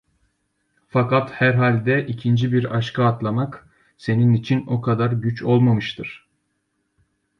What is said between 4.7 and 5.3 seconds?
kadar